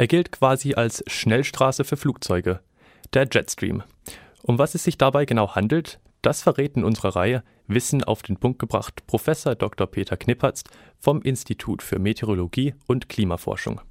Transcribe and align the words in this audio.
Er 0.00 0.06
gilt 0.06 0.32
quasi 0.32 0.72
als 0.72 1.04
Schnellstraße 1.08 1.84
für 1.84 1.98
Flugzeuge, 1.98 2.60
der 3.12 3.28
Jetstream. 3.30 3.82
Um 4.40 4.58
was 4.58 4.74
es 4.74 4.84
sich 4.84 4.96
dabei 4.96 5.26
genau 5.26 5.54
handelt, 5.54 6.00
das 6.22 6.40
verrät 6.40 6.74
in 6.74 6.84
unserer 6.84 7.16
Reihe 7.16 7.42
Wissen 7.66 8.02
auf 8.02 8.22
den 8.22 8.38
Punkt 8.38 8.58
gebracht 8.58 9.06
Professor 9.06 9.54
Dr. 9.54 9.86
Peter 9.86 10.16
Knippertz 10.16 10.64
vom 10.98 11.20
Institut 11.20 11.82
für 11.82 11.98
Meteorologie 11.98 12.72
und 12.86 13.10
Klimaforschung. 13.10 13.82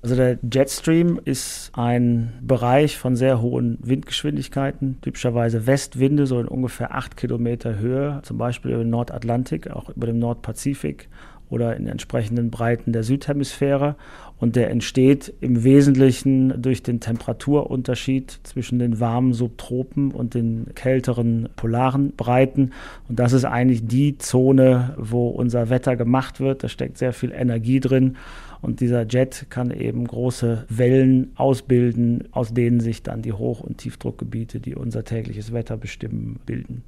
Also 0.00 0.16
der 0.16 0.38
Jetstream 0.50 1.20
ist 1.22 1.72
ein 1.74 2.38
Bereich 2.40 2.96
von 2.96 3.14
sehr 3.14 3.42
hohen 3.42 3.76
Windgeschwindigkeiten, 3.82 4.98
typischerweise 5.02 5.66
Westwinde, 5.66 6.26
so 6.26 6.40
in 6.40 6.48
ungefähr 6.48 6.94
acht 6.94 7.18
Kilometer 7.18 7.78
Höhe, 7.78 8.20
zum 8.22 8.38
Beispiel 8.38 8.70
über 8.70 8.82
den 8.82 8.90
Nordatlantik, 8.90 9.68
auch 9.70 9.90
über 9.90 10.06
dem 10.06 10.20
Nordpazifik 10.20 11.10
oder 11.50 11.76
in 11.76 11.86
entsprechenden 11.86 12.50
Breiten 12.50 12.92
der 12.92 13.02
Südhemisphäre. 13.02 13.96
Und 14.38 14.54
der 14.56 14.70
entsteht 14.70 15.34
im 15.40 15.64
Wesentlichen 15.64 16.62
durch 16.62 16.82
den 16.82 17.00
Temperaturunterschied 17.00 18.40
zwischen 18.44 18.78
den 18.78 19.00
warmen 19.00 19.32
Subtropen 19.32 20.12
und 20.12 20.34
den 20.34 20.66
kälteren 20.74 21.48
polaren 21.56 22.14
Breiten. 22.16 22.70
Und 23.08 23.18
das 23.18 23.32
ist 23.32 23.44
eigentlich 23.44 23.86
die 23.86 24.16
Zone, 24.18 24.94
wo 24.96 25.28
unser 25.28 25.70
Wetter 25.70 25.96
gemacht 25.96 26.38
wird. 26.40 26.62
Da 26.62 26.68
steckt 26.68 26.98
sehr 26.98 27.12
viel 27.12 27.32
Energie 27.32 27.80
drin. 27.80 28.16
Und 28.60 28.80
dieser 28.80 29.06
Jet 29.06 29.46
kann 29.50 29.70
eben 29.70 30.06
große 30.06 30.64
Wellen 30.68 31.30
ausbilden, 31.36 32.24
aus 32.32 32.52
denen 32.52 32.80
sich 32.80 33.02
dann 33.02 33.22
die 33.22 33.32
Hoch- 33.32 33.60
und 33.60 33.78
Tiefdruckgebiete, 33.78 34.58
die 34.58 34.74
unser 34.74 35.04
tägliches 35.04 35.52
Wetter 35.52 35.76
bestimmen, 35.76 36.40
bilden. 36.44 36.82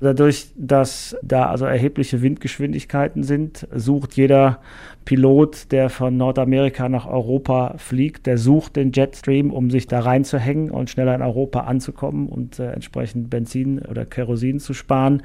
Dadurch, 0.00 0.48
dass 0.56 1.16
da 1.22 1.46
also 1.46 1.64
erhebliche 1.64 2.20
Windgeschwindigkeiten 2.20 3.22
sind, 3.22 3.66
sucht 3.74 4.14
jeder 4.14 4.60
Pilot, 5.06 5.70
der 5.72 5.88
von 5.88 6.16
Nordamerika 6.16 6.88
nach 6.88 7.06
Europa 7.06 7.74
fliegt, 7.78 8.26
der 8.26 8.36
sucht 8.36 8.76
den 8.76 8.90
Jetstream, 8.92 9.52
um 9.52 9.70
sich 9.70 9.86
da 9.86 10.00
reinzuhängen 10.00 10.70
und 10.70 10.90
schneller 10.90 11.14
in 11.14 11.22
Europa 11.22 11.60
anzukommen 11.60 12.28
und 12.28 12.58
äh, 12.58 12.72
entsprechend 12.72 13.30
Benzin 13.30 13.78
oder 13.78 14.04
Kerosin 14.04 14.58
zu 14.58 14.74
sparen. 14.74 15.22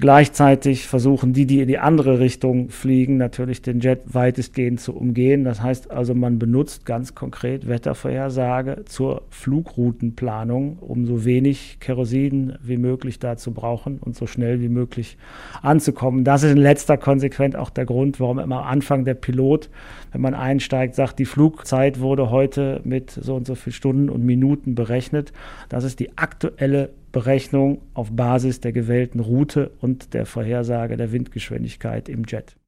Gleichzeitig 0.00 0.86
versuchen 0.86 1.32
die, 1.32 1.44
die 1.44 1.60
in 1.60 1.66
die 1.66 1.78
andere 1.78 2.20
Richtung 2.20 2.70
fliegen, 2.70 3.16
natürlich 3.16 3.62
den 3.62 3.80
Jet 3.80 4.02
weitestgehend 4.06 4.80
zu 4.80 4.94
umgehen. 4.94 5.42
Das 5.42 5.60
heißt 5.60 5.90
also, 5.90 6.14
man 6.14 6.38
benutzt 6.38 6.86
ganz 6.86 7.16
konkret 7.16 7.66
Wettervorhersage 7.66 8.84
zur 8.84 9.22
Flugroutenplanung, 9.30 10.78
um 10.78 11.04
so 11.04 11.24
wenig 11.24 11.78
Kerosin 11.80 12.56
wie 12.62 12.76
möglich 12.76 13.18
da 13.18 13.36
zu 13.36 13.52
brauchen 13.52 13.98
und 13.98 14.14
so 14.14 14.28
schnell 14.28 14.60
wie 14.60 14.68
möglich 14.68 15.18
anzukommen. 15.62 16.22
Das 16.22 16.44
ist 16.44 16.52
in 16.52 16.58
letzter 16.58 16.96
Konsequenz 16.96 17.56
auch 17.56 17.70
der 17.70 17.84
Grund, 17.84 18.20
warum 18.20 18.38
immer 18.38 18.60
am 18.60 18.68
Anfang 18.68 19.04
der 19.04 19.14
Pilot, 19.14 19.68
wenn 20.12 20.20
man 20.20 20.34
einsteigt, 20.34 20.94
sagt, 20.94 21.18
die 21.18 21.24
Flugzeit 21.24 21.98
wurde 21.98 22.30
heute 22.30 22.82
mit 22.84 23.10
so 23.10 23.34
und 23.34 23.48
so 23.48 23.56
viel 23.56 23.72
Stunden 23.72 24.10
und 24.10 24.24
Minuten 24.24 24.76
berechnet. 24.76 25.32
Das 25.68 25.82
ist 25.82 25.98
die 25.98 26.16
aktuelle 26.16 26.90
Berechnung 27.18 27.82
auf 27.94 28.12
Basis 28.12 28.60
der 28.60 28.70
gewählten 28.70 29.18
Route 29.18 29.72
und 29.80 30.14
der 30.14 30.24
Vorhersage 30.24 30.96
der 30.96 31.10
Windgeschwindigkeit 31.10 32.08
im 32.08 32.22
Jet. 32.22 32.54